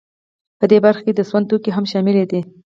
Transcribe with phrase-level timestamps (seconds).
[0.59, 2.41] په دې برخه کې د سون توکي هم شامل دي